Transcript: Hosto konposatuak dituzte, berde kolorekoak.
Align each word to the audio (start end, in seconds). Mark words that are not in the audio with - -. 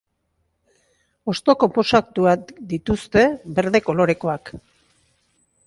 Hosto 1.31 1.55
konposatuak 1.65 2.49
dituzte, 2.73 3.27
berde 3.61 3.83
kolorekoak. 3.91 4.53